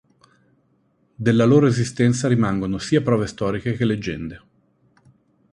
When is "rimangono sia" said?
2.27-3.03